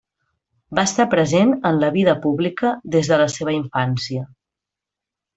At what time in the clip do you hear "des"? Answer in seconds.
2.95-3.09